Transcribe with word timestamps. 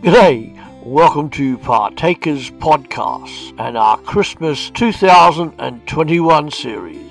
G'day, 0.00 0.56
welcome 0.84 1.28
to 1.30 1.58
Partakers 1.58 2.50
Podcast 2.52 3.52
and 3.58 3.76
our 3.76 3.98
Christmas 3.98 4.70
2021 4.70 6.50
series. 6.52 7.10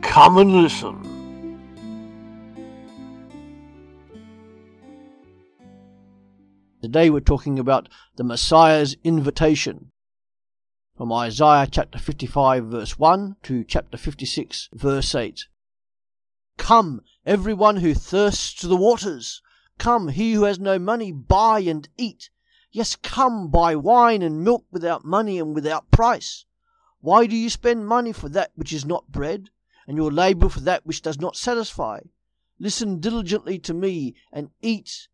Come 0.00 0.38
and 0.38 0.62
listen. 0.62 0.96
Today 6.80 7.10
we're 7.10 7.18
talking 7.18 7.58
about 7.58 7.88
the 8.14 8.22
Messiah's 8.22 8.94
invitation. 9.02 9.90
From 10.96 11.12
Isaiah 11.12 11.66
chapter 11.68 11.98
55 11.98 12.66
verse 12.66 12.96
1 12.96 13.34
to 13.42 13.64
chapter 13.64 13.98
56 13.98 14.68
verse 14.72 15.16
8. 15.16 15.46
Come, 16.58 17.00
everyone 17.26 17.78
who 17.78 17.92
thirsts 17.92 18.54
to 18.60 18.68
the 18.68 18.76
waters. 18.76 19.42
Come, 19.80 20.08
he 20.08 20.34
who 20.34 20.42
has 20.42 20.60
no 20.60 20.78
money, 20.78 21.10
buy 21.10 21.60
and 21.60 21.88
eat. 21.96 22.28
Yes, 22.70 22.96
come, 22.96 23.48
buy 23.48 23.74
wine 23.74 24.20
and 24.20 24.44
milk 24.44 24.66
without 24.70 25.06
money 25.06 25.38
and 25.38 25.54
without 25.54 25.90
price. 25.90 26.44
Why 27.00 27.26
do 27.26 27.34
you 27.34 27.48
spend 27.48 27.86
money 27.86 28.12
for 28.12 28.28
that 28.28 28.52
which 28.54 28.74
is 28.74 28.84
not 28.84 29.10
bread, 29.10 29.48
and 29.86 29.96
your 29.96 30.12
labour 30.12 30.50
for 30.50 30.60
that 30.60 30.84
which 30.84 31.00
does 31.00 31.18
not 31.18 31.34
satisfy? 31.34 32.00
Listen 32.58 33.00
diligently 33.00 33.58
to 33.60 33.72
me, 33.72 34.14
and 34.30 34.50
eat 34.60 35.08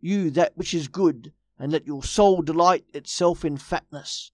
you 0.00 0.30
that 0.32 0.54
which 0.54 0.74
is 0.74 0.88
good, 0.88 1.32
and 1.58 1.72
let 1.72 1.86
your 1.86 2.02
soul 2.02 2.42
delight 2.42 2.84
itself 2.92 3.42
in 3.42 3.56
fatness. 3.56 4.32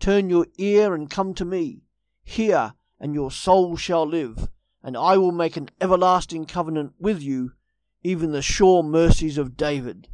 Turn 0.00 0.30
your 0.30 0.46
ear 0.56 0.94
and 0.94 1.10
come 1.10 1.34
to 1.34 1.44
me. 1.44 1.82
Hear, 2.22 2.72
and 2.98 3.12
your 3.12 3.30
soul 3.30 3.76
shall 3.76 4.06
live, 4.06 4.48
and 4.82 4.96
I 4.96 5.18
will 5.18 5.30
make 5.30 5.58
an 5.58 5.68
everlasting 5.78 6.46
covenant 6.46 6.94
with 6.98 7.20
you 7.22 7.52
even 8.04 8.32
the 8.32 8.42
sure 8.42 8.82
mercies 8.82 9.38
of 9.38 9.56
David. 9.56 10.08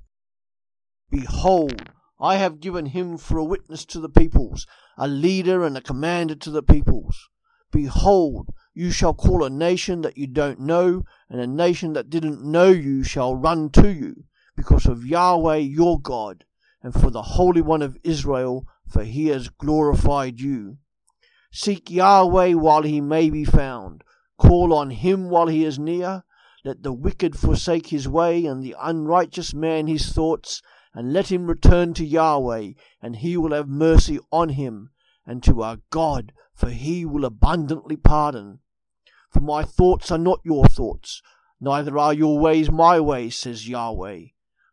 Behold, 1.10 1.90
I 2.20 2.36
have 2.36 2.60
given 2.60 2.86
him 2.86 3.18
for 3.18 3.36
a 3.36 3.44
witness 3.44 3.84
to 3.86 3.98
the 3.98 4.08
peoples, 4.08 4.66
a 4.96 5.08
leader 5.08 5.64
and 5.64 5.76
a 5.76 5.82
commander 5.82 6.36
to 6.36 6.50
the 6.50 6.62
peoples. 6.62 7.28
Behold, 7.72 8.50
you 8.74 8.92
shall 8.92 9.12
call 9.12 9.42
a 9.42 9.50
nation 9.50 10.02
that 10.02 10.16
you 10.16 10.28
don't 10.28 10.60
know, 10.60 11.02
and 11.28 11.40
a 11.40 11.46
nation 11.46 11.92
that 11.94 12.10
didn't 12.10 12.44
know 12.44 12.68
you 12.68 13.02
shall 13.02 13.34
run 13.34 13.70
to 13.70 13.92
you, 13.92 14.24
because 14.56 14.86
of 14.86 15.04
Yahweh 15.04 15.56
your 15.56 16.00
God, 16.00 16.44
and 16.82 16.94
for 16.94 17.10
the 17.10 17.22
Holy 17.22 17.60
One 17.60 17.82
of 17.82 17.96
Israel, 18.04 18.66
for 18.88 19.02
he 19.02 19.26
has 19.28 19.48
glorified 19.48 20.40
you. 20.40 20.78
Seek 21.52 21.90
Yahweh 21.90 22.52
while 22.52 22.82
he 22.82 23.00
may 23.00 23.30
be 23.30 23.44
found, 23.44 24.04
call 24.38 24.72
on 24.72 24.90
him 24.90 25.28
while 25.28 25.48
he 25.48 25.64
is 25.64 25.78
near. 25.78 26.22
Let 26.62 26.82
the 26.82 26.92
wicked 26.92 27.38
forsake 27.38 27.86
his 27.86 28.06
way, 28.06 28.44
and 28.44 28.62
the 28.62 28.76
unrighteous 28.78 29.54
man 29.54 29.86
his 29.86 30.12
thoughts, 30.12 30.60
and 30.92 31.12
let 31.12 31.32
him 31.32 31.46
return 31.46 31.94
to 31.94 32.04
Yahweh, 32.04 32.72
and 33.00 33.16
he 33.16 33.36
will 33.36 33.54
have 33.54 33.68
mercy 33.68 34.18
on 34.30 34.50
him, 34.50 34.90
and 35.24 35.42
to 35.44 35.62
our 35.62 35.78
God, 35.90 36.32
for 36.52 36.68
he 36.68 37.06
will 37.06 37.24
abundantly 37.24 37.96
pardon. 37.96 38.60
For 39.30 39.40
my 39.40 39.62
thoughts 39.62 40.10
are 40.10 40.18
not 40.18 40.40
your 40.44 40.66
thoughts, 40.66 41.22
neither 41.60 41.96
are 41.96 42.12
your 42.12 42.38
ways 42.38 42.70
my 42.70 43.00
ways, 43.00 43.36
says 43.36 43.68
Yahweh. 43.68 44.26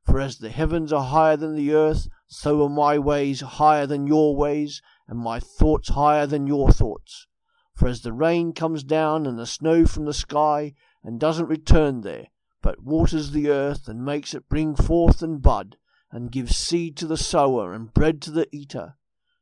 For 0.03 0.19
as 0.19 0.39
the 0.39 0.49
heavens 0.49 0.91
are 0.91 1.03
higher 1.03 1.37
than 1.37 1.55
the 1.55 1.73
earth, 1.73 2.09
so 2.27 2.63
are 2.65 2.69
my 2.69 2.99
ways 2.99 3.41
higher 3.41 3.85
than 3.85 4.07
your 4.07 4.35
ways, 4.35 4.81
and 5.07 5.19
my 5.19 5.39
thoughts 5.39 5.89
higher 5.89 6.27
than 6.27 6.47
your 6.47 6.71
thoughts. 6.71 7.27
For 7.73 7.87
as 7.87 8.01
the 8.01 8.11
rain 8.11 8.51
comes 8.53 8.83
down 8.83 9.25
and 9.25 9.37
the 9.37 9.45
snow 9.45 9.85
from 9.85 10.05
the 10.05 10.13
sky, 10.13 10.73
and 11.07 11.21
doesn't 11.21 11.47
return 11.47 12.01
there, 12.01 12.27
but 12.61 12.83
waters 12.83 13.31
the 13.31 13.49
earth 13.49 13.87
and 13.87 14.03
makes 14.03 14.33
it 14.33 14.49
bring 14.49 14.75
forth 14.75 15.21
and 15.21 15.41
bud, 15.41 15.77
and 16.11 16.33
gives 16.33 16.57
seed 16.57 16.97
to 16.97 17.07
the 17.07 17.15
sower 17.15 17.71
and 17.71 17.93
bread 17.93 18.21
to 18.21 18.29
the 18.29 18.45
eater, 18.53 18.97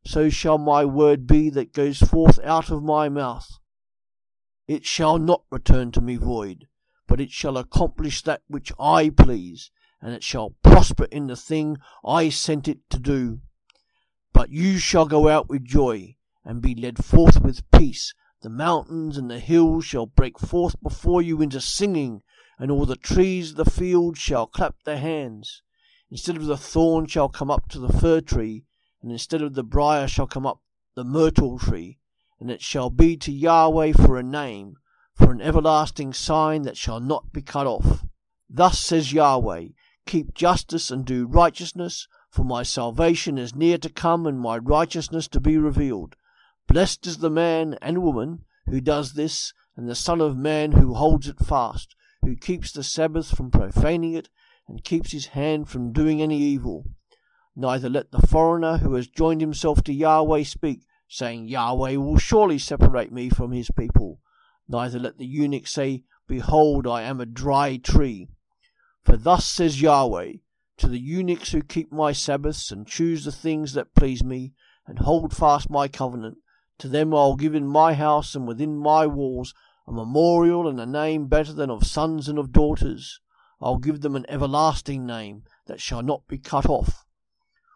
so 0.05 0.29
shall 0.29 0.59
my 0.59 0.85
word 0.85 1.25
be 1.25 1.49
that 1.49 1.73
goes 1.73 1.97
forth 1.97 2.37
out 2.43 2.69
of 2.69 2.83
my 2.83 3.09
mouth. 3.09 3.57
It 4.67 4.85
shall 4.85 5.17
not 5.17 5.41
return 5.49 5.91
to 5.93 6.01
me 6.01 6.17
void, 6.17 6.67
but 7.07 7.19
it 7.19 7.31
shall 7.31 7.57
accomplish 7.57 8.21
that 8.21 8.43
which 8.47 8.71
I 8.79 9.09
please, 9.09 9.71
and 9.99 10.13
it 10.13 10.23
shall 10.23 10.51
prosper 10.61 11.05
in 11.05 11.25
the 11.25 11.35
thing 11.35 11.77
I 12.05 12.29
sent 12.29 12.67
it 12.67 12.87
to 12.91 12.99
do. 12.99 13.41
But 14.33 14.51
you 14.51 14.77
shall 14.77 15.07
go 15.07 15.29
out 15.29 15.49
with 15.49 15.65
joy, 15.65 16.17
and 16.43 16.61
be 16.61 16.75
led 16.75 17.03
forth 17.03 17.41
with 17.41 17.67
peace, 17.71 18.13
the 18.45 18.49
mountains 18.51 19.17
and 19.17 19.27
the 19.27 19.39
hills 19.39 19.83
shall 19.83 20.05
break 20.05 20.37
forth 20.37 20.79
before 20.83 21.19
you 21.19 21.41
into 21.41 21.59
singing, 21.59 22.21
and 22.59 22.69
all 22.69 22.85
the 22.85 22.95
trees 22.95 23.49
of 23.49 23.57
the 23.57 23.65
field 23.65 24.19
shall 24.19 24.45
clap 24.45 24.75
their 24.83 24.99
hands. 24.99 25.63
Instead 26.11 26.37
of 26.37 26.45
the 26.45 26.55
thorn 26.55 27.07
shall 27.07 27.27
come 27.27 27.49
up 27.49 27.67
to 27.67 27.79
the 27.79 27.91
fir 27.91 28.21
tree, 28.21 28.63
and 29.01 29.11
instead 29.11 29.41
of 29.41 29.55
the 29.55 29.63
brier 29.63 30.07
shall 30.07 30.27
come 30.27 30.45
up 30.45 30.61
the 30.93 31.03
myrtle 31.03 31.57
tree, 31.57 31.97
and 32.39 32.51
it 32.51 32.61
shall 32.61 32.91
be 32.91 33.17
to 33.17 33.31
Yahweh 33.31 33.93
for 33.93 34.15
a 34.15 34.21
name, 34.21 34.75
for 35.15 35.31
an 35.31 35.41
everlasting 35.41 36.13
sign 36.13 36.61
that 36.61 36.77
shall 36.77 36.99
not 36.99 37.33
be 37.33 37.41
cut 37.41 37.65
off. 37.65 38.05
Thus 38.47 38.77
says 38.77 39.11
Yahweh, 39.11 39.69
Keep 40.05 40.35
justice 40.35 40.91
and 40.91 41.03
do 41.03 41.25
righteousness, 41.25 42.07
for 42.29 42.43
my 42.43 42.61
salvation 42.61 43.39
is 43.39 43.55
near 43.55 43.79
to 43.79 43.89
come, 43.89 44.27
and 44.27 44.39
my 44.39 44.59
righteousness 44.59 45.27
to 45.29 45.39
be 45.39 45.57
revealed. 45.57 46.15
Blessed 46.67 47.07
is 47.07 47.19
the 47.19 47.29
man 47.29 47.77
and 47.81 48.03
woman 48.03 48.43
who 48.67 48.81
does 48.81 49.13
this, 49.13 49.53
and 49.77 49.87
the 49.87 49.95
Son 49.95 50.19
of 50.19 50.35
Man 50.35 50.73
who 50.73 50.93
holds 50.95 51.27
it 51.27 51.39
fast, 51.39 51.95
who 52.21 52.35
keeps 52.35 52.71
the 52.71 52.83
Sabbath 52.83 53.35
from 53.35 53.51
profaning 53.51 54.13
it, 54.13 54.29
and 54.67 54.83
keeps 54.83 55.11
his 55.11 55.27
hand 55.27 55.69
from 55.69 55.93
doing 55.93 56.21
any 56.21 56.39
evil. 56.39 56.85
Neither 57.55 57.89
let 57.89 58.11
the 58.11 58.25
foreigner 58.27 58.79
who 58.79 58.95
has 58.95 59.07
joined 59.07 59.41
himself 59.41 59.83
to 59.83 59.93
Yahweh 59.93 60.43
speak, 60.43 60.85
saying, 61.07 61.47
Yahweh 61.47 61.95
will 61.95 62.17
surely 62.17 62.57
separate 62.57 63.11
me 63.11 63.29
from 63.29 63.51
his 63.51 63.69
people. 63.71 64.19
Neither 64.67 64.99
let 64.99 65.17
the 65.17 65.25
eunuch 65.25 65.67
say, 65.67 66.03
Behold, 66.27 66.87
I 66.87 67.03
am 67.03 67.21
a 67.21 67.25
dry 67.25 67.77
tree. 67.77 68.27
For 69.03 69.15
thus 69.15 69.47
says 69.47 69.81
Yahweh, 69.81 70.33
to 70.77 70.87
the 70.87 70.99
eunuchs 70.99 71.51
who 71.51 71.61
keep 71.61 71.91
my 71.91 72.11
Sabbaths, 72.11 72.71
and 72.71 72.87
choose 72.87 73.23
the 73.23 73.31
things 73.31 73.73
that 73.73 73.93
please 73.95 74.23
me, 74.23 74.53
and 74.87 74.99
hold 74.99 75.35
fast 75.35 75.69
my 75.69 75.87
covenant, 75.87 76.39
to 76.79 76.87
them 76.87 77.13
I 77.13 77.17
will 77.17 77.35
give 77.35 77.55
in 77.55 77.67
my 77.67 77.93
house 77.93 78.35
and 78.35 78.47
within 78.47 78.77
my 78.77 79.05
walls 79.05 79.53
a 79.87 79.91
memorial 79.91 80.67
and 80.67 80.79
a 80.79 80.85
name 80.85 81.27
better 81.27 81.53
than 81.53 81.69
of 81.69 81.85
sons 81.85 82.27
and 82.27 82.39
of 82.39 82.51
daughters. 82.51 83.19
I 83.61 83.69
will 83.69 83.77
give 83.77 84.01
them 84.01 84.15
an 84.15 84.25
everlasting 84.27 85.05
name 85.05 85.43
that 85.67 85.79
shall 85.79 86.01
not 86.01 86.27
be 86.27 86.37
cut 86.37 86.67
off. 86.67 87.05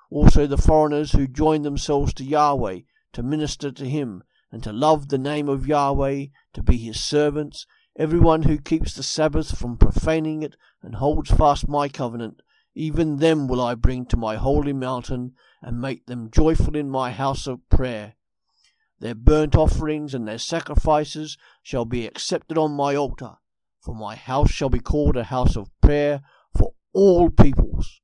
Also 0.10 0.48
the 0.48 0.58
foreigners 0.58 1.12
who 1.12 1.28
join 1.28 1.62
themselves 1.62 2.14
to 2.16 2.24
Yahweh 2.24 2.82
to 3.14 3.24
minister 3.24 3.72
to 3.72 3.90
him 3.90 4.24
and 4.52 4.64
to 4.64 4.74
love 4.74 5.10
the 5.10 5.18
name 5.18 5.48
of 5.48 5.68
Yahweh, 5.68 6.26
to 6.54 6.64
be 6.64 6.78
his 6.78 7.00
servants, 7.02 7.66
every 7.96 8.20
one 8.20 8.44
who 8.44 8.58
keeps 8.58 8.94
the 8.94 9.04
Sabbath 9.04 9.58
from 9.58 9.78
profaning 9.78 10.42
it 10.42 10.56
and 10.82 10.96
holds 10.96 11.30
fast 11.30 11.68
my 11.68 11.88
covenant, 11.88 12.42
even 12.74 13.18
them 13.18 13.48
will 13.48 13.62
I 13.62 13.76
bring 13.76 14.06
to 14.08 14.18
my 14.18 14.36
holy 14.36 14.74
mountain 14.74 15.34
and 15.62 15.82
make 15.82 16.06
them 16.06 16.32
joyful 16.32 16.76
in 16.76 16.90
my 16.90 17.12
house 17.12 17.46
of 17.46 17.68
prayer. 17.70 18.16
Their 19.00 19.16
burnt 19.16 19.56
offerings 19.56 20.14
and 20.14 20.28
their 20.28 20.38
sacrifices 20.38 21.38
shall 21.64 21.86
be 21.86 22.06
accepted 22.06 22.58
on 22.58 22.72
my 22.74 22.96
altar, 22.96 23.38
for 23.82 23.96
my 23.96 24.16
house 24.16 24.52
shall 24.52 24.70
be 24.70 24.80
called 24.80 25.16
a 25.16 25.26
house 25.26 25.56
of 25.56 25.70
prayer 25.82 26.22
for 26.58 26.74
all 26.92 27.30
peoples. 27.30 28.02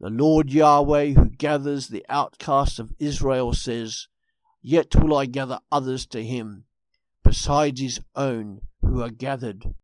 The 0.00 0.10
Lord 0.10 0.50
Yahweh, 0.50 1.12
who 1.12 1.28
gathers 1.28 1.88
the 1.88 2.04
outcasts 2.08 2.78
of 2.78 2.94
Israel, 2.98 3.52
says, 3.52 4.08
Yet 4.62 4.96
will 4.96 5.16
I 5.16 5.26
gather 5.26 5.60
others 5.70 6.06
to 6.06 6.24
him, 6.24 6.64
besides 7.22 7.80
his 7.80 8.00
own 8.16 8.62
who 8.80 9.02
are 9.02 9.10
gathered. 9.10 9.74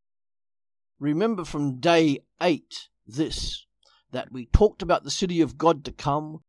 Remember 0.98 1.44
from 1.44 1.78
day 1.78 2.20
eight 2.40 2.88
this, 3.06 3.66
that 4.10 4.32
we 4.32 4.46
talked 4.46 4.82
about 4.82 5.04
the 5.04 5.10
city 5.10 5.40
of 5.40 5.58
God 5.58 5.84
to 5.84 5.92
come, 5.92 6.42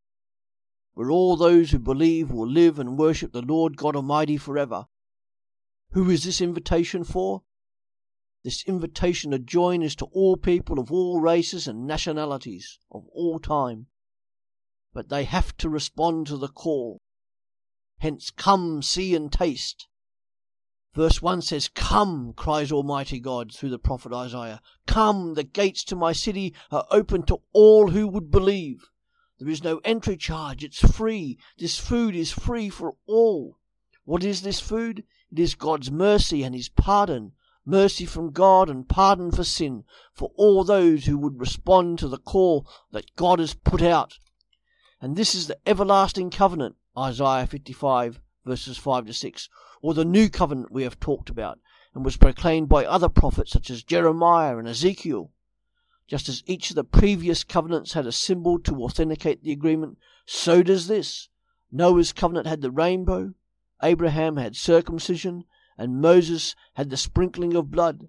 where 0.98 1.12
all 1.12 1.38
those 1.38 1.70
who 1.70 1.78
believe 1.78 2.32
will 2.32 2.50
live 2.50 2.80
and 2.80 2.98
worship 2.98 3.32
the 3.32 3.44
Lord 3.44 3.78
God 3.78 3.96
Almighty 3.96 4.36
forever. 4.36 4.88
Who 5.92 6.10
is 6.10 6.24
this 6.24 6.42
invitation 6.42 7.04
for? 7.04 7.44
This 8.44 8.64
invitation 8.64 9.30
to 9.30 9.38
join 9.38 9.84
is 9.84 9.96
to 9.98 10.06
all 10.06 10.38
people 10.38 10.80
of 10.80 10.92
all 10.92 11.22
races 11.22 11.68
and 11.68 11.86
nationalities 11.86 12.80
of 12.92 13.06
all 13.14 13.38
time. 13.38 13.86
But 14.92 15.10
they 15.10 15.26
have 15.26 15.56
to 15.58 15.70
respond 15.70 16.26
to 16.28 16.38
the 16.38 16.48
call. 16.48 16.98
Hence, 18.00 18.32
come, 18.32 18.82
see, 18.82 19.14
and 19.14 19.32
taste. 19.32 19.88
Verse 20.96 21.22
1 21.22 21.44
says, 21.44 21.68
Come, 21.68 22.34
cries 22.36 22.72
Almighty 22.72 23.20
God 23.20 23.54
through 23.54 23.70
the 23.70 23.78
prophet 23.78 24.14
Isaiah. 24.14 24.62
Come, 24.88 25.36
the 25.36 25.44
gates 25.44 25.84
to 25.84 25.96
my 25.96 26.12
city 26.12 26.56
are 26.72 26.88
open 26.90 27.22
to 27.28 27.38
all 27.54 27.92
who 27.92 28.08
would 28.08 28.32
believe. 28.32 28.90
There 29.40 29.50
is 29.50 29.64
no 29.64 29.80
entry 29.84 30.18
charge. 30.18 30.64
It's 30.64 30.80
free. 30.80 31.38
This 31.58 31.78
food 31.78 32.16
is 32.16 32.32
free 32.32 32.70
for 32.70 32.96
all. 33.06 33.58
What 34.04 34.24
is 34.24 34.42
this 34.42 34.60
food? 34.60 35.04
It 35.32 35.40
is 35.40 35.54
God's 35.54 35.92
mercy 35.92 36.44
and 36.44 36.56
His 36.56 36.70
pardon, 36.70 37.34
mercy 37.66 38.06
from 38.06 38.32
God, 38.32 38.70
and 38.70 38.88
pardon 38.88 39.32
for 39.32 39.44
sin 39.44 39.84
for 40.14 40.32
all 40.36 40.64
those 40.64 41.06
who 41.06 41.18
would 41.18 41.40
respond 41.40 42.00
to 42.00 42.08
the 42.08 42.18
call 42.18 42.68
that 42.92 43.16
God 43.16 43.40
has 43.40 43.54
put 43.54 43.82
out. 43.82 44.18
And 45.00 45.16
this 45.16 45.36
is 45.36 45.48
the 45.48 45.60
everlasting 45.68 46.32
covenant, 46.32 46.76
Isaiah 46.98 47.46
55 47.46 48.20
verses 48.48 48.78
5 48.78 49.06
to 49.08 49.14
6, 49.14 49.50
or 49.82 49.94
the 49.94 50.06
new 50.06 50.30
covenant 50.30 50.72
we 50.72 50.84
have 50.84 51.00
talked 51.00 51.30
about, 51.30 51.60
and 51.94 52.06
was 52.06 52.18
proclaimed 52.18 52.70
by 52.70 52.86
other 52.86 53.10
prophets 53.10 53.52
such 53.52 53.70
as 53.70 53.84
Jeremiah 53.84 54.58
and 54.58 54.68
Ezekiel. 54.68 55.32
Just 56.08 56.30
as 56.30 56.42
each 56.46 56.70
of 56.70 56.78
the 56.78 56.86
previous 56.86 57.44
covenants 57.44 57.94
had 57.94 58.08
a 58.08 58.14
symbol 58.14 58.60
to 58.60 58.84
authenticate 58.84 59.44
the 59.44 59.52
agreement, 59.52 59.98
so 60.26 60.64
does 60.64 60.88
this. 60.88 61.28
Noah's 61.70 62.14
covenant 62.14 62.48
had 62.48 62.62
the 62.62 62.72
rainbow, 62.72 63.34
Abraham 63.84 64.38
had 64.38 64.56
circumcision, 64.56 65.44
and 65.78 66.02
Moses 66.02 66.56
had 66.76 66.90
the 66.90 66.98
sprinkling 66.98 67.56
of 67.56 67.72
blood. 67.72 68.08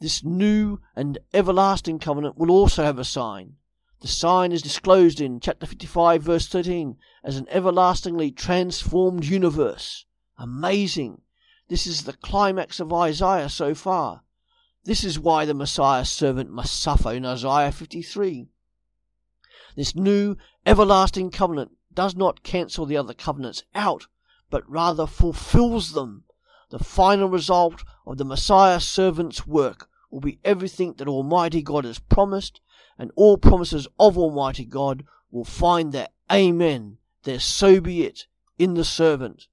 This 0.00 0.22
new 0.22 0.80
and 0.94 1.18
everlasting 1.32 1.98
covenant 1.98 2.36
will 2.36 2.50
also 2.50 2.84
have 2.84 2.98
a 2.98 3.04
sign. 3.04 3.56
The 4.00 4.08
sign 4.08 4.52
is 4.52 4.60
disclosed 4.60 5.18
in 5.18 5.40
chapter 5.40 5.64
55, 5.64 6.22
verse 6.22 6.46
13, 6.46 6.98
as 7.22 7.38
an 7.38 7.46
everlastingly 7.48 8.32
transformed 8.32 9.24
universe. 9.24 10.04
Amazing! 10.36 11.22
This 11.68 11.86
is 11.86 12.04
the 12.04 12.12
climax 12.12 12.80
of 12.80 12.92
Isaiah 12.92 13.48
so 13.48 13.74
far. 13.74 14.23
This 14.84 15.02
is 15.02 15.18
why 15.18 15.46
the 15.46 15.54
Messiah's 15.54 16.10
servant 16.10 16.50
must 16.50 16.78
suffer 16.78 17.10
in 17.12 17.24
Isaiah 17.24 17.72
53. 17.72 18.46
This 19.76 19.94
new 19.94 20.36
everlasting 20.66 21.30
covenant 21.30 21.72
does 21.94 22.14
not 22.14 22.42
cancel 22.42 22.84
the 22.84 22.96
other 22.98 23.14
covenants 23.14 23.64
out, 23.74 24.08
but 24.50 24.68
rather 24.68 25.06
fulfills 25.06 25.92
them. 25.92 26.24
The 26.68 26.78
final 26.78 27.28
result 27.30 27.82
of 28.06 28.18
the 28.18 28.26
Messiah's 28.26 28.84
servant's 28.84 29.46
work 29.46 29.88
will 30.10 30.20
be 30.20 30.38
everything 30.44 30.94
that 30.98 31.08
Almighty 31.08 31.62
God 31.62 31.84
has 31.86 31.98
promised, 31.98 32.60
and 32.98 33.10
all 33.16 33.38
promises 33.38 33.88
of 33.98 34.18
Almighty 34.18 34.66
God 34.66 35.04
will 35.30 35.44
find 35.44 35.92
their 35.92 36.08
Amen, 36.30 36.98
their 37.22 37.40
so 37.40 37.80
be 37.80 38.04
it, 38.04 38.26
in 38.58 38.74
the 38.74 38.84
servant. 38.84 39.48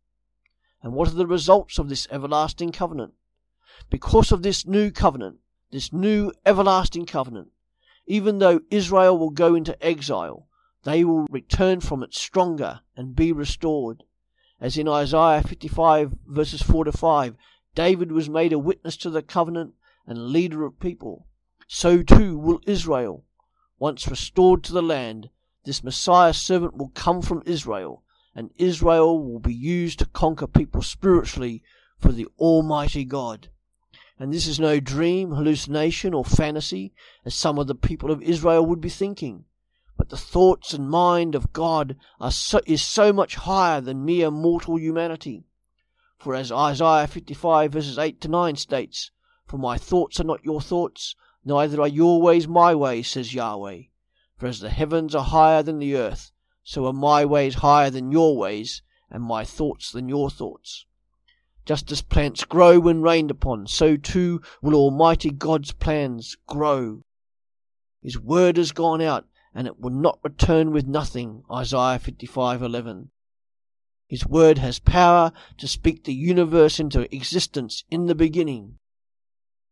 And 0.84 0.94
what 0.94 1.08
are 1.08 1.16
the 1.16 1.26
results 1.26 1.80
of 1.80 1.88
this 1.88 2.08
everlasting 2.12 2.72
covenant? 2.72 3.14
Because 3.90 4.32
of 4.32 4.44
this 4.44 4.66
new 4.66 4.92
covenant, 4.92 5.38
this 5.72 5.92
new 5.92 6.32
everlasting 6.46 7.06
covenant, 7.06 7.50
even 8.06 8.40
though 8.40 8.62
Israel 8.70 9.18
will 9.18 9.30
go 9.30 9.56
into 9.56 9.82
exile, 9.84 10.48
they 10.84 11.04
will 11.04 11.26
return 11.30 11.80
from 11.80 12.04
it 12.04 12.14
stronger 12.14 12.82
and 12.96 13.16
be 13.16 13.32
restored. 13.32 14.04
As 14.60 14.78
in 14.78 14.88
Isaiah 14.88 15.44
55 15.44 16.14
verses 16.28 16.62
4 16.62 16.86
to 16.86 16.92
5, 16.92 17.36
David 17.74 18.12
was 18.12 18.30
made 18.30 18.54
a 18.54 18.60
witness 18.60 18.98
to 18.98 19.10
the 19.10 19.22
covenant 19.22 19.74
and 20.06 20.28
leader 20.28 20.66
of 20.66 20.80
people. 20.80 21.28
So 21.68 22.04
too 22.04 22.38
will 22.38 22.60
Israel. 22.68 23.24
Once 23.80 24.08
restored 24.08 24.64
to 24.64 24.74
the 24.74 24.84
land, 24.84 25.30
this 25.64 25.84
Messiah 25.84 26.34
servant 26.34 26.76
will 26.76 26.92
come 26.94 27.22
from 27.22 27.44
Israel, 27.46 28.04
and 28.36 28.52
Israel 28.58 29.24
will 29.24 29.40
be 29.40 29.54
used 29.54 30.00
to 30.00 30.06
conquer 30.06 30.48
people 30.48 30.82
spiritually 30.82 31.64
for 31.98 32.12
the 32.12 32.28
Almighty 32.38 33.06
God. 33.06 33.50
And 34.22 34.32
this 34.32 34.46
is 34.46 34.60
no 34.60 34.80
dream, 34.80 35.32
hallucination, 35.32 36.14
or 36.14 36.24
fantasy, 36.24 36.94
as 37.26 37.34
some 37.34 37.58
of 37.58 37.66
the 37.66 37.74
people 37.74 38.12
of 38.12 38.22
Israel 38.22 38.64
would 38.68 38.80
be 38.80 38.88
thinking. 38.88 39.46
But 39.98 40.10
the 40.10 40.16
thoughts 40.16 40.76
and 40.76 40.92
mind 40.92 41.34
of 41.34 41.52
God 41.54 41.98
are 42.20 42.30
so, 42.30 42.62
is 42.68 42.84
so 42.84 43.12
much 43.12 43.34
higher 43.34 43.82
than 43.82 44.06
mere 44.06 44.30
mortal 44.30 44.78
humanity. 44.78 45.48
For 46.20 46.36
as 46.36 46.52
Isaiah 46.52 47.08
55 47.08 47.72
verses 47.72 47.98
8 47.98 48.22
to 48.22 48.28
9 48.28 48.58
states, 48.58 49.10
For 49.48 49.58
my 49.58 49.80
thoughts 49.80 50.20
are 50.20 50.24
not 50.24 50.46
your 50.46 50.62
thoughts, 50.62 51.16
neither 51.44 51.82
are 51.82 51.88
your 51.88 52.22
ways 52.22 52.48
my 52.48 52.76
ways, 52.76 53.10
says 53.10 53.34
Yahweh. 53.34 53.86
For 54.38 54.46
as 54.46 54.60
the 54.60 54.70
heavens 54.70 55.16
are 55.16 55.26
higher 55.26 55.64
than 55.64 55.80
the 55.80 55.96
earth, 55.96 56.32
so 56.64 56.86
are 56.86 56.94
my 56.94 57.26
ways 57.26 57.56
higher 57.56 57.90
than 57.90 58.12
your 58.12 58.38
ways, 58.38 58.84
and 59.10 59.24
my 59.24 59.44
thoughts 59.44 59.92
than 59.92 60.08
your 60.08 60.30
thoughts. 60.30 60.86
Just 61.66 61.92
as 61.92 62.02
plants 62.02 62.44
grow 62.44 62.80
when 62.80 63.02
rained 63.02 63.30
upon, 63.30 63.68
so 63.68 63.96
too 63.96 64.42
will 64.62 64.74
Almighty 64.74 65.30
God's 65.30 65.72
plans 65.72 66.36
grow. 66.48 67.04
His 68.02 68.20
word 68.20 68.58
has 68.58 68.72
gone 68.72 69.02
out, 69.02 69.28
and 69.54 69.68
it 69.68 69.80
will 69.80 69.92
not 69.92 70.20
return 70.24 70.72
with 70.72 70.88
nothing. 70.88 71.44
Isaiah 71.52 72.00
55:11. 72.00 73.12
His 74.08 74.26
word 74.26 74.58
has 74.58 74.80
power 74.80 75.32
to 75.58 75.68
speak 75.68 76.04
the 76.04 76.14
universe 76.14 76.80
into 76.80 77.14
existence 77.16 77.84
in 77.92 78.08
the 78.08 78.16
beginning. 78.16 78.80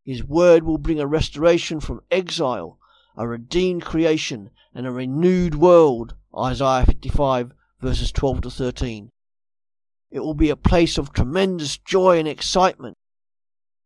His 0.05 0.23
word 0.23 0.63
will 0.63 0.77
bring 0.77 0.99
a 0.99 1.07
restoration 1.07 1.79
from 1.79 2.03
exile, 2.11 2.79
a 3.17 3.27
redeemed 3.27 3.83
creation, 3.83 4.51
and 4.73 4.85
a 4.85 4.91
renewed 4.91 5.55
world. 5.55 6.15
Isaiah 6.37 6.85
55 6.85 7.51
verses 7.81 8.11
12 8.11 8.41
to 8.41 8.51
13. 8.51 9.11
It 10.11 10.19
will 10.21 10.33
be 10.33 10.49
a 10.49 10.55
place 10.55 10.97
of 10.97 11.13
tremendous 11.13 11.77
joy 11.77 12.17
and 12.17 12.27
excitement. 12.27 12.97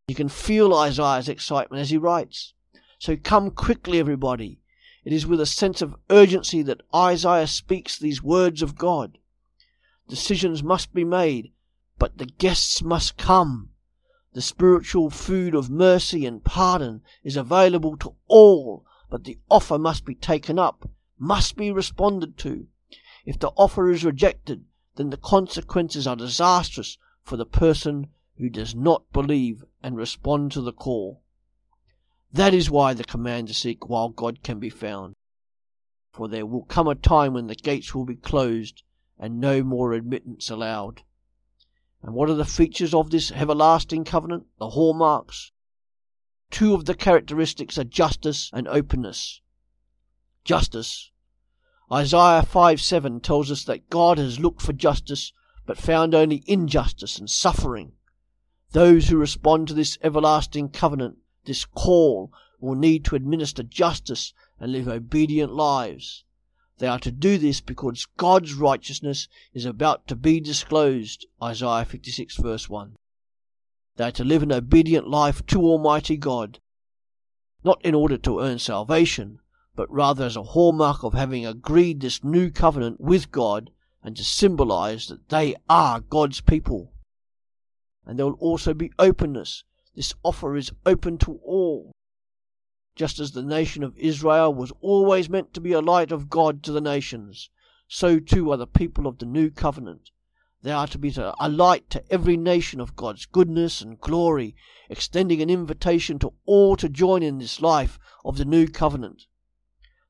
You 0.08 0.16
can 0.16 0.30
feel 0.30 0.74
Isaiah's 0.74 1.30
excitement 1.30 1.82
as 1.82 1.90
he 1.90 1.98
writes. 1.98 2.54
So 2.98 3.18
come 3.18 3.52
quickly, 3.52 4.00
everybody. 4.00 4.60
It 5.04 5.12
is 5.12 5.28
with 5.28 5.42
a 5.42 5.46
sense 5.46 5.82
of 5.82 5.96
urgency 6.10 6.62
that 6.62 6.82
Isaiah 6.96 7.48
speaks 7.48 7.98
these 7.98 8.24
words 8.24 8.62
of 8.62 8.78
God. 8.78 9.18
Decisions 10.08 10.64
must 10.64 10.94
be 10.94 11.04
made, 11.04 11.52
but 12.00 12.18
the 12.18 12.26
guests 12.26 12.82
must 12.82 13.18
come. 13.18 13.70
The 14.34 14.42
spiritual 14.42 15.10
food 15.10 15.54
of 15.54 15.70
mercy 15.70 16.26
and 16.26 16.44
pardon 16.44 17.02
is 17.24 17.36
available 17.36 17.98
to 17.98 18.16
all, 18.28 18.86
but 19.10 19.26
the 19.26 19.40
offer 19.50 19.78
must 19.78 20.06
be 20.06 20.16
taken 20.16 20.58
up, 20.58 20.90
must 21.20 21.56
be 21.56 21.72
responded 21.72 22.38
to. 22.40 22.68
If 23.26 23.40
the 23.40 23.50
offer 23.50 23.92
is 23.92 24.04
rejected, 24.04 24.66
then 24.96 25.10
the 25.10 25.18
consequences 25.18 26.06
are 26.06 26.16
disastrous 26.16 26.98
for 27.24 27.38
the 27.38 27.46
person 27.46 28.08
who 28.38 28.50
does 28.50 28.76
not 28.76 29.12
believe 29.12 29.64
and 29.82 29.96
respond 29.96 30.52
to 30.52 30.62
the 30.62 30.74
call. 30.74 31.22
That 32.32 32.54
is 32.54 32.70
why 32.70 32.94
the 32.94 33.04
command 33.04 33.48
to 33.48 33.54
seek 33.54 33.88
while 33.88 34.10
God 34.10 34.44
can 34.44 34.60
be 34.60 34.70
found. 34.70 35.16
For 36.12 36.28
there 36.28 36.46
will 36.46 36.66
come 36.66 36.88
a 36.88 36.96
time 36.96 37.34
when 37.34 37.48
the 37.48 37.56
gates 37.56 37.94
will 37.94 38.06
be 38.06 38.16
closed 38.16 38.84
and 39.18 39.40
no 39.40 39.64
more 39.64 39.94
admittance 39.94 40.50
allowed. 40.50 41.04
And 42.02 42.14
what 42.14 42.30
are 42.30 42.36
the 42.36 42.46
features 42.46 42.94
of 42.94 43.10
this 43.10 43.32
everlasting 43.32 44.04
covenant? 44.04 44.48
The 44.60 44.72
hallmarks. 44.72 45.52
Two 46.52 46.74
of 46.74 46.86
the 46.86 46.96
characteristics 46.96 47.78
are 47.78 47.84
justice 47.84 48.50
and 48.52 48.68
openness. 48.68 49.42
Justice. 50.44 51.12
Isaiah 51.94 52.42
5 52.42 52.82
7 52.82 53.20
tells 53.20 53.52
us 53.52 53.64
that 53.66 53.92
God 53.92 54.18
has 54.18 54.40
looked 54.40 54.64
for 54.64 54.74
justice, 54.74 55.32
but 55.68 55.78
found 55.78 56.16
only 56.16 56.44
injustice 56.48 57.20
and 57.20 57.30
suffering. 57.30 57.92
Those 58.72 59.10
who 59.10 59.18
respond 59.18 59.68
to 59.68 59.76
this 59.76 60.00
everlasting 60.02 60.70
covenant, 60.70 61.20
this 61.46 61.66
call, 61.66 62.34
will 62.60 62.74
need 62.74 63.06
to 63.06 63.16
administer 63.16 63.62
justice 63.62 64.34
and 64.60 64.72
live 64.72 64.88
obedient 64.88 65.54
lives. 65.54 66.24
They 66.80 66.88
are 66.88 66.98
to 66.98 67.12
do 67.12 67.38
this 67.38 67.62
because 67.62 68.08
God's 68.18 68.56
righteousness 68.56 69.28
is 69.54 69.66
about 69.66 70.08
to 70.08 70.16
be 70.16 70.40
disclosed. 70.40 71.28
Isaiah 71.44 71.86
56 71.86 72.38
verse 72.38 72.68
1. 72.68 72.96
They 73.98 74.06
are 74.06 74.12
to 74.14 74.24
live 74.24 74.42
an 74.42 74.52
obedient 74.52 75.08
life 75.08 75.46
to 75.46 75.62
Almighty 75.62 76.18
God, 76.18 76.60
not 77.64 77.80
in 77.86 77.94
order 77.94 78.18
to 78.18 78.40
earn 78.40 78.58
salvation, 78.58 79.40
but 79.76 79.92
rather 79.92 80.26
as 80.26 80.36
a 80.36 80.44
hallmark 80.44 81.04
of 81.04 81.14
having 81.14 81.46
agreed 81.46 82.00
this 82.00 82.24
new 82.24 82.52
covenant 82.52 83.02
with 83.02 83.32
God 83.32 83.72
and 84.04 84.16
to 84.16 84.24
symbolize 84.24 85.08
that 85.08 85.30
they 85.30 85.56
are 85.70 86.00
God's 86.00 86.42
people. 86.42 86.94
And 88.06 88.20
there 88.20 88.26
will 88.26 88.34
also 88.34 88.74
be 88.74 88.92
openness. 89.00 89.64
This 89.96 90.14
offer 90.24 90.56
is 90.56 90.72
open 90.86 91.18
to 91.20 91.40
all. 91.44 91.92
Just 92.96 93.20
as 93.20 93.32
the 93.32 93.42
nation 93.42 93.84
of 93.84 93.98
Israel 93.98 94.54
was 94.54 94.72
always 94.82 95.30
meant 95.30 95.54
to 95.54 95.62
be 95.62 95.72
a 95.72 95.82
light 95.82 96.12
of 96.12 96.30
God 96.30 96.62
to 96.64 96.72
the 96.72 96.82
nations, 96.82 97.50
so 97.88 98.20
too 98.20 98.52
are 98.52 98.58
the 98.58 98.68
people 98.68 99.08
of 99.08 99.18
the 99.18 99.26
new 99.26 99.50
covenant. 99.50 100.12
They 100.62 100.72
are 100.72 100.88
to 100.88 100.98
be 100.98 101.14
a 101.18 101.50
light 101.50 101.90
to 101.90 102.04
every 102.12 102.38
nation 102.38 102.80
of 102.80 102.96
God's 102.96 103.26
goodness 103.26 103.82
and 103.82 104.00
glory, 104.00 104.56
extending 104.90 105.42
an 105.42 105.50
invitation 105.50 106.20
to 106.20 106.34
all 106.46 106.76
to 106.76 106.88
join 106.88 107.24
in 107.24 107.40
this 107.40 107.62
life 107.62 107.98
of 108.24 108.38
the 108.38 108.46
new 108.46 108.68
covenant. 108.68 109.26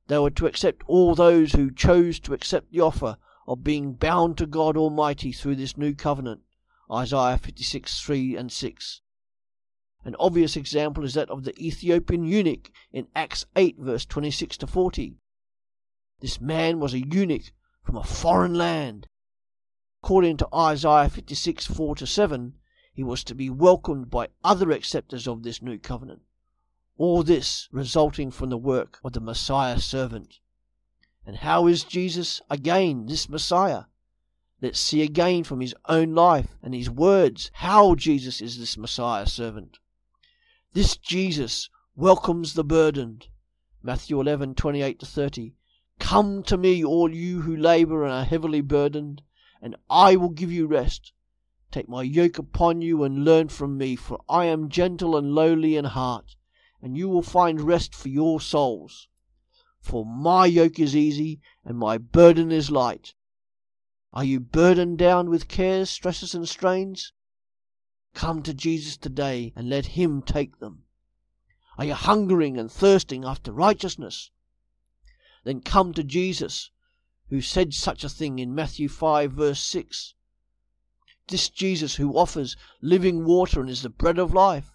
They 0.07 0.19
were 0.19 0.31
to 0.31 0.47
accept 0.47 0.83
all 0.85 1.15
those 1.15 1.53
who 1.53 1.71
chose 1.71 2.19
to 2.21 2.33
accept 2.33 2.71
the 2.71 2.81
offer 2.81 3.17
of 3.47 3.63
being 3.63 3.93
bound 3.93 4.37
to 4.37 4.45
God 4.45 4.75
Almighty 4.75 5.31
through 5.31 5.55
this 5.55 5.77
new 5.77 5.95
covenant. 5.95 6.41
Isaiah 6.91 7.37
56 7.37 8.01
3 8.01 8.35
and 8.35 8.51
6. 8.51 9.01
An 10.05 10.15
obvious 10.19 10.57
example 10.57 11.05
is 11.05 11.13
that 11.13 11.29
of 11.29 11.45
the 11.45 11.57
Ethiopian 11.57 12.25
eunuch 12.25 12.69
in 12.91 13.07
Acts 13.15 13.45
8, 13.55 13.77
verse 13.79 14.05
26 14.05 14.57
to 14.57 14.67
40. 14.67 15.17
This 16.19 16.41
man 16.41 16.81
was 16.81 16.93
a 16.93 17.07
eunuch 17.07 17.53
from 17.83 17.95
a 17.95 18.03
foreign 18.03 18.53
land. 18.53 19.07
According 20.03 20.35
to 20.37 20.53
Isaiah 20.53 21.09
56 21.09 21.65
4 21.65 21.95
to 21.95 22.05
7, 22.05 22.55
he 22.93 23.03
was 23.03 23.23
to 23.23 23.33
be 23.33 23.49
welcomed 23.49 24.09
by 24.09 24.27
other 24.43 24.71
acceptors 24.71 25.27
of 25.27 25.43
this 25.43 25.61
new 25.61 25.79
covenant. 25.79 26.21
All 26.97 27.23
this 27.23 27.67
resulting 27.71 28.29
from 28.31 28.49
the 28.49 28.57
work 28.57 28.99
of 29.03 29.13
the 29.13 29.19
Messiah 29.19 29.79
servant. 29.79 30.39
And 31.25 31.37
how 31.37 31.67
is 31.67 31.83
Jesus 31.83 32.41
again 32.49 33.05
this 33.07 33.27
Messiah? 33.27 33.85
Let's 34.61 34.79
see 34.79 35.01
again 35.01 35.43
from 35.43 35.59
his 35.59 35.75
own 35.89 36.13
life 36.13 36.55
and 36.61 36.73
his 36.73 36.89
words 36.89 37.51
how 37.55 37.95
Jesus 37.95 38.41
is 38.41 38.59
this 38.59 38.77
Messiah 38.77 39.25
servant. 39.25 39.79
This 40.73 40.95
Jesus 40.97 41.69
welcomes 41.95 42.53
the 42.53 42.63
burdened. 42.63 43.27
Matthew 43.81 44.19
11, 44.19 44.55
28 44.55 44.99
to 44.99 45.05
30. 45.05 45.53
Come 45.99 46.43
to 46.43 46.57
me, 46.57 46.83
all 46.83 47.13
you 47.13 47.41
who 47.41 47.55
labor 47.55 48.03
and 48.03 48.13
are 48.13 48.23
heavily 48.23 48.61
burdened, 48.61 49.21
and 49.61 49.75
I 49.89 50.15
will 50.15 50.29
give 50.29 50.51
you 50.51 50.65
rest. 50.67 51.11
Take 51.71 51.89
my 51.89 52.03
yoke 52.03 52.37
upon 52.37 52.81
you 52.81 53.03
and 53.03 53.25
learn 53.25 53.49
from 53.49 53.77
me, 53.77 53.95
for 53.95 54.19
I 54.29 54.45
am 54.45 54.69
gentle 54.69 55.17
and 55.17 55.33
lowly 55.35 55.75
in 55.75 55.85
heart, 55.85 56.35
and 56.83 56.97
you 56.97 57.07
will 57.07 57.21
find 57.21 57.61
rest 57.61 57.95
for 57.95 58.09
your 58.09 58.41
souls. 58.41 59.07
For 59.79 60.05
my 60.05 60.45
yoke 60.45 60.79
is 60.79 60.97
easy 60.97 61.39
and 61.63 61.77
my 61.77 61.97
burden 61.97 62.51
is 62.51 62.69
light. 62.69 63.15
Are 64.11 64.25
you 64.25 64.41
burdened 64.41 64.97
down 64.97 65.29
with 65.29 65.47
cares, 65.47 65.89
stresses, 65.89 66.35
and 66.35 66.47
strains? 66.47 67.13
Come 68.13 68.43
to 68.43 68.53
Jesus 68.53 68.97
today 68.97 69.53
and 69.55 69.69
let 69.69 69.95
Him 69.97 70.21
take 70.21 70.59
them. 70.59 70.83
Are 71.77 71.85
you 71.85 71.93
hungering 71.93 72.57
and 72.57 72.69
thirsting 72.69 73.23
after 73.23 73.53
righteousness? 73.53 74.29
Then 75.45 75.61
come 75.61 75.93
to 75.93 76.03
Jesus, 76.03 76.69
who 77.29 77.39
said 77.39 77.73
such 77.73 78.03
a 78.03 78.09
thing 78.09 78.39
in 78.39 78.53
Matthew 78.53 78.89
5, 78.89 79.31
verse 79.31 79.61
6. 79.61 80.15
This 81.29 81.49
Jesus 81.49 81.95
who 81.95 82.17
offers 82.17 82.57
living 82.81 83.23
water 83.23 83.61
and 83.61 83.69
is 83.69 83.83
the 83.83 83.89
bread 83.89 84.19
of 84.19 84.33
life. 84.33 84.72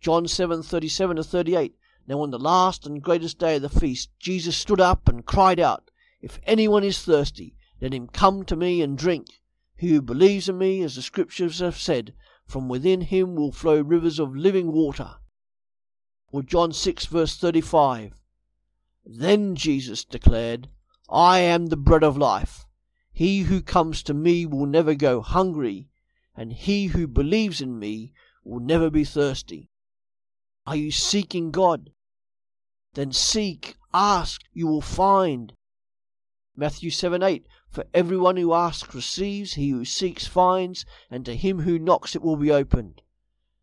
John 0.00 0.28
7, 0.28 0.62
37 0.62 1.16
to 1.16 1.24
38. 1.24 1.74
Now 2.06 2.20
on 2.20 2.30
the 2.30 2.38
last 2.38 2.86
and 2.86 3.02
greatest 3.02 3.38
day 3.38 3.56
of 3.56 3.62
the 3.62 3.68
feast, 3.68 4.10
Jesus 4.18 4.56
stood 4.56 4.80
up 4.80 5.08
and 5.08 5.26
cried 5.26 5.58
out, 5.58 5.90
If 6.20 6.38
anyone 6.44 6.84
is 6.84 7.02
thirsty, 7.02 7.56
let 7.80 7.92
him 7.92 8.06
come 8.06 8.44
to 8.44 8.56
me 8.56 8.80
and 8.82 8.96
drink. 8.96 9.40
He 9.76 9.88
who 9.88 10.00
believes 10.00 10.48
in 10.48 10.56
me, 10.58 10.82
as 10.82 10.94
the 10.94 11.02
scriptures 11.02 11.58
have 11.58 11.78
said, 11.78 12.14
from 12.46 12.68
within 12.68 13.00
him 13.00 13.34
will 13.34 13.52
flow 13.52 13.80
rivers 13.80 14.18
of 14.18 14.36
living 14.36 14.72
water. 14.72 15.16
Or 16.30 16.42
John 16.42 16.72
6, 16.72 17.06
verse 17.06 17.36
35. 17.36 18.14
Then 19.04 19.54
Jesus 19.54 20.04
declared, 20.04 20.68
I 21.08 21.40
am 21.40 21.66
the 21.66 21.76
bread 21.76 22.02
of 22.02 22.16
life. 22.16 22.66
He 23.12 23.42
who 23.42 23.62
comes 23.62 24.02
to 24.04 24.14
me 24.14 24.46
will 24.46 24.66
never 24.66 24.94
go 24.94 25.20
hungry, 25.22 25.88
and 26.36 26.52
he 26.52 26.86
who 26.88 27.06
believes 27.06 27.60
in 27.60 27.78
me 27.78 28.12
will 28.44 28.60
never 28.60 28.90
be 28.90 29.04
thirsty. 29.04 29.70
Are 30.66 30.74
you 30.74 30.90
seeking 30.90 31.52
God? 31.52 31.92
Then 32.94 33.12
seek, 33.12 33.76
ask, 33.94 34.40
you 34.52 34.66
will 34.66 34.80
find. 34.80 35.52
Matthew 36.56 36.90
7 36.90 37.22
8 37.22 37.46
For 37.68 37.84
everyone 37.94 38.36
who 38.36 38.52
asks 38.52 38.92
receives, 38.92 39.54
he 39.54 39.68
who 39.70 39.84
seeks 39.84 40.26
finds, 40.26 40.84
and 41.08 41.24
to 41.24 41.36
him 41.36 41.60
who 41.60 41.78
knocks 41.78 42.16
it 42.16 42.22
will 42.22 42.36
be 42.36 42.50
opened. 42.50 43.02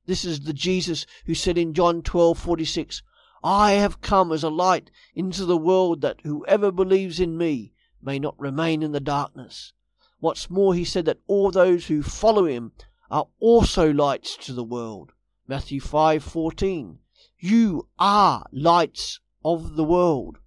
This 0.05 0.23
is 0.23 0.41
the 0.41 0.53
Jesus 0.53 1.05
who 1.25 1.33
said 1.33 1.57
in 1.57 1.73
John 1.73 2.03
twelve 2.03 2.37
forty 2.37 2.65
six, 2.65 3.03
I 3.43 3.71
have 3.71 3.99
come 3.99 4.31
as 4.31 4.43
a 4.43 4.49
light 4.49 4.89
into 5.13 5.45
the 5.45 5.57
world 5.57 5.99
that 6.01 6.21
whoever 6.21 6.71
believes 6.71 7.19
in 7.19 7.37
me 7.37 7.73
may 8.01 8.19
not 8.19 8.39
remain 8.39 8.81
in 8.81 8.93
the 8.93 8.99
darkness. 9.01 9.73
What's 10.19 10.49
more, 10.49 10.73
he 10.73 10.85
said 10.85 11.03
that 11.05 11.19
all 11.27 11.51
those 11.51 11.87
who 11.87 12.01
follow 12.01 12.45
him 12.45 12.71
are 13.11 13.27
also 13.39 13.91
lights 13.91 14.37
to 14.37 14.53
the 14.53 14.63
world. 14.63 15.11
Matthew 15.47 15.81
five 15.81 16.23
fourteen. 16.23 16.99
You 17.37 17.89
are 17.99 18.45
lights 18.51 19.19
of 19.43 19.75
the 19.75 19.83
world. 19.83 20.39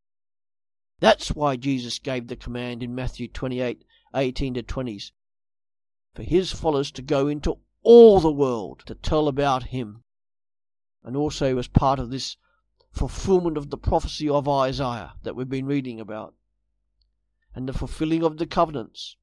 That's 1.01 1.35
why 1.35 1.57
Jesus 1.57 1.99
gave 1.99 2.29
the 2.29 2.37
command 2.37 2.83
in 2.83 2.95
Matthew 2.95 3.29
28 3.29 3.85
18 4.15 4.55
to 4.55 4.63
20s 4.63 5.13
for 6.15 6.23
his 6.23 6.51
followers 6.51 6.91
to 6.93 7.03
go 7.03 7.29
into 7.29 7.59
all 7.83 8.21
the 8.21 8.33
world 8.33 8.83
to 8.87 8.95
tell 8.95 9.29
about 9.29 9.65
him. 9.65 10.03
And 11.05 11.15
also 11.15 11.59
as 11.59 11.69
part 11.69 11.99
of 11.99 12.09
this 12.09 12.39
fulfillment 12.91 13.59
of 13.59 13.69
the 13.69 13.77
prophecy 13.77 14.31
of 14.31 14.49
Isaiah 14.49 15.13
that 15.23 15.37
we've 15.37 15.49
been 15.49 15.67
reading 15.67 16.01
about, 16.01 16.35
and 17.55 17.69
the 17.69 17.75
fulfilling 17.75 18.25
of 18.25 18.39
the 18.39 18.47
covenants. 18.47 19.17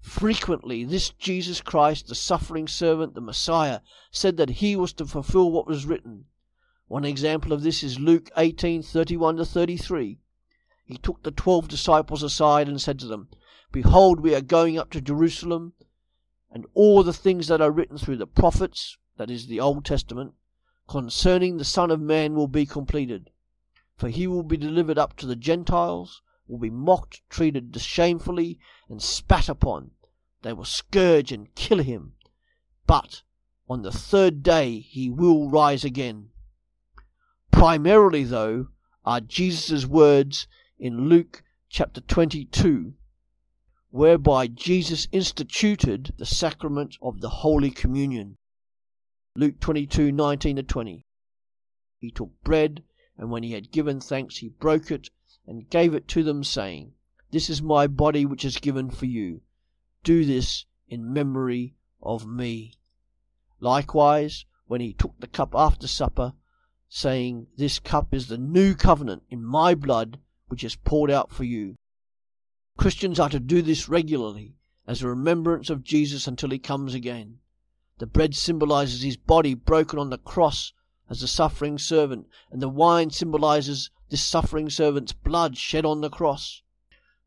Frequently, 0.00 0.84
this 0.84 1.10
Jesus 1.10 1.60
Christ, 1.60 2.08
the 2.08 2.14
suffering 2.14 2.68
servant, 2.68 3.14
the 3.14 3.20
Messiah, 3.20 3.80
said 4.10 4.36
that 4.36 4.60
he 4.60 4.76
was 4.76 4.92
to 4.94 5.06
fulfill 5.06 5.50
what 5.50 5.66
was 5.66 5.86
written. 5.86 6.26
One 6.88 7.04
example 7.04 7.52
of 7.52 7.62
this 7.62 7.82
is 7.82 7.98
Luke 7.98 8.30
18 8.36 8.82
31 8.82 9.36
to 9.36 9.44
33 9.44 10.18
he 10.86 10.98
took 10.98 11.24
the 11.24 11.32
twelve 11.32 11.66
disciples 11.66 12.22
aside 12.22 12.68
and 12.68 12.80
said 12.80 13.00
to 13.00 13.08
them, 13.08 13.28
Behold, 13.72 14.20
we 14.20 14.36
are 14.36 14.40
going 14.40 14.78
up 14.78 14.88
to 14.90 15.00
Jerusalem, 15.00 15.72
and 16.48 16.64
all 16.74 17.02
the 17.02 17.12
things 17.12 17.48
that 17.48 17.60
are 17.60 17.72
written 17.72 17.98
through 17.98 18.18
the 18.18 18.26
prophets, 18.26 18.96
that 19.16 19.28
is, 19.28 19.48
the 19.48 19.58
Old 19.58 19.84
Testament, 19.84 20.34
concerning 20.86 21.56
the 21.56 21.64
Son 21.64 21.90
of 21.90 22.00
Man 22.00 22.36
will 22.36 22.46
be 22.46 22.66
completed. 22.66 23.30
For 23.96 24.08
he 24.08 24.28
will 24.28 24.44
be 24.44 24.56
delivered 24.56 24.96
up 24.96 25.16
to 25.16 25.26
the 25.26 25.34
Gentiles, 25.34 26.22
will 26.46 26.58
be 26.58 26.70
mocked, 26.70 27.22
treated 27.28 27.74
shamefully, 27.80 28.58
and 28.88 29.02
spat 29.02 29.48
upon. 29.48 29.90
They 30.42 30.52
will 30.52 30.64
scourge 30.64 31.32
and 31.32 31.54
kill 31.54 31.78
him. 31.78 32.14
But 32.86 33.22
on 33.68 33.82
the 33.82 33.90
third 33.90 34.42
day 34.42 34.78
he 34.78 35.10
will 35.10 35.50
rise 35.50 35.84
again. 35.84 36.30
Primarily, 37.50 38.22
though, 38.22 38.68
are 39.04 39.20
Jesus' 39.20 39.86
words 39.86 40.46
in 40.78 41.08
Luke 41.08 41.42
chapter 41.68 42.00
22, 42.00 42.94
whereby 43.90 44.46
Jesus 44.46 45.08
instituted 45.10 46.14
the 46.18 46.26
sacrament 46.26 46.96
of 47.02 47.20
the 47.20 47.28
Holy 47.30 47.70
Communion. 47.70 48.36
Luke 49.34 49.58
22 49.58 50.12
19 50.12 50.56
to 50.56 50.62
20. 50.62 51.06
He 51.98 52.10
took 52.10 52.30
bread, 52.44 52.84
and 53.16 53.30
when 53.30 53.42
he 53.42 53.52
had 53.52 53.72
given 53.72 54.00
thanks, 54.00 54.36
he 54.36 54.48
broke 54.48 54.90
it 54.90 55.10
and 55.46 55.70
gave 55.70 55.94
it 55.94 56.08
to 56.08 56.22
them, 56.22 56.42
saying, 56.42 56.92
This 57.30 57.48
is 57.48 57.62
my 57.62 57.86
body 57.86 58.24
which 58.24 58.44
is 58.44 58.58
given 58.58 58.90
for 58.90 59.06
you. 59.06 59.42
Do 60.02 60.24
this 60.24 60.66
in 60.88 61.12
memory 61.12 61.74
of 62.02 62.26
me. 62.26 62.74
Likewise, 63.60 64.44
when 64.66 64.80
he 64.80 64.92
took 64.92 65.18
the 65.18 65.26
cup 65.26 65.54
after 65.54 65.86
supper, 65.86 66.34
saying, 66.88 67.46
This 67.56 67.78
cup 67.78 68.12
is 68.12 68.28
the 68.28 68.38
new 68.38 68.74
covenant 68.74 69.22
in 69.30 69.44
my 69.44 69.74
blood 69.74 70.18
which 70.48 70.62
is 70.62 70.76
poured 70.76 71.10
out 71.10 71.32
for 71.32 71.44
you. 71.44 71.76
Christians 72.76 73.18
are 73.18 73.30
to 73.30 73.40
do 73.40 73.62
this 73.62 73.88
regularly 73.88 74.56
as 74.86 75.02
a 75.02 75.08
remembrance 75.08 75.70
of 75.70 75.82
Jesus 75.82 76.26
until 76.26 76.50
he 76.50 76.58
comes 76.58 76.94
again. 76.94 77.38
The 77.98 78.06
bread 78.06 78.34
symbolizes 78.34 79.02
his 79.02 79.16
body 79.16 79.54
broken 79.54 79.98
on 79.98 80.10
the 80.10 80.18
cross 80.18 80.72
as 81.08 81.20
the 81.20 81.28
suffering 81.28 81.78
servant, 81.78 82.26
and 82.50 82.60
the 82.60 82.68
wine 82.68 83.10
symbolizes 83.10 83.90
this 84.08 84.22
suffering 84.22 84.70
servant's 84.70 85.12
blood 85.12 85.56
shed 85.56 85.84
on 85.84 86.00
the 86.00 86.10
cross. 86.10 86.62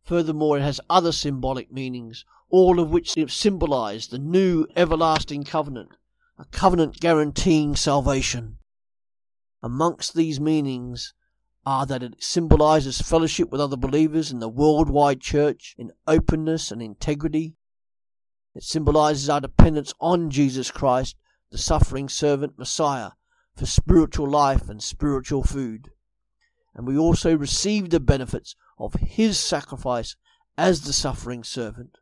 Furthermore, 0.04 0.58
it 0.58 0.62
has 0.62 0.82
other 0.90 1.12
symbolic 1.12 1.72
meanings, 1.72 2.26
all 2.50 2.80
of 2.80 2.90
which 2.90 3.16
symbolize 3.30 4.08
the 4.08 4.18
new 4.18 4.66
everlasting 4.76 5.44
covenant, 5.44 5.90
a 6.38 6.46
covenant 6.46 7.00
guaranteeing 7.00 7.76
salvation. 7.76 8.58
Amongst 9.62 10.14
these 10.14 10.40
meanings 10.40 11.14
are 11.66 11.86
that 11.86 12.02
it 12.02 12.24
symbolizes 12.24 13.02
fellowship 13.02 13.52
with 13.52 13.62
other 13.62 13.78
believers 13.78 14.32
in 14.32 14.40
the 14.40 14.50
worldwide 14.50 15.20
church 15.20 15.76
in 15.78 15.92
openness 16.08 16.72
and 16.72 16.82
integrity. 16.82 17.56
It 18.56 18.64
symbolizes 18.64 19.30
our 19.30 19.42
dependence 19.42 19.94
on 20.00 20.32
Jesus 20.32 20.72
Christ, 20.72 21.18
the 21.52 21.58
suffering 21.58 22.10
servant 22.10 22.58
Messiah, 22.58 23.12
for 23.56 23.66
spiritual 23.66 24.30
life 24.30 24.70
and 24.70 24.82
spiritual 24.82 25.44
food. 25.44 25.92
And 26.80 26.88
we 26.88 26.98
also 26.98 27.36
receive 27.36 27.90
the 27.90 28.00
benefits 28.00 28.56
of 28.78 28.94
his 28.94 29.38
sacrifice 29.38 30.16
as 30.58 30.84
the 30.84 30.94
suffering 30.94 31.44
servant. 31.44 31.98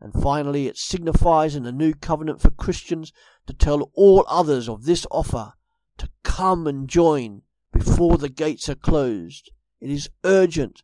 And 0.00 0.12
finally, 0.12 0.66
it 0.66 0.76
signifies 0.76 1.54
in 1.54 1.62
the 1.62 1.70
new 1.70 1.94
covenant 1.94 2.40
for 2.40 2.50
Christians 2.50 3.12
to 3.46 3.52
tell 3.52 3.92
all 3.94 4.24
others 4.26 4.68
of 4.68 4.84
this 4.84 5.06
offer 5.12 5.52
to 5.98 6.08
come 6.24 6.66
and 6.66 6.88
join 6.88 7.42
before 7.72 8.18
the 8.18 8.28
gates 8.28 8.68
are 8.68 8.74
closed. 8.74 9.52
It 9.80 9.90
is 9.90 10.10
urgent. 10.24 10.82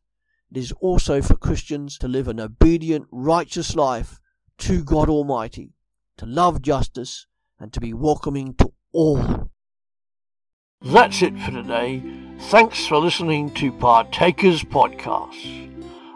It 0.49 0.59
is 0.59 0.71
also 0.81 1.21
for 1.21 1.35
Christians 1.35 1.99
to 1.99 2.07
live 2.07 2.29
an 2.29 2.39
obedient, 2.39 3.09
righteous 3.11 3.75
life 3.75 4.21
to 4.59 4.85
God 4.85 5.09
Almighty, 5.09 5.73
to 6.17 6.27
love 6.27 6.63
justice, 6.63 7.27
and 7.59 7.73
to 7.73 7.81
be 7.81 7.93
welcoming 7.93 8.55
to 8.55 8.73
all. 8.93 9.48
That's 10.83 11.23
it 11.23 11.37
for 11.41 11.51
today. 11.51 12.01
Thanks 12.39 12.87
for 12.87 12.99
listening 12.99 13.51
to 13.55 13.73
Partakers 13.73 14.63
Podcast. 14.63 15.73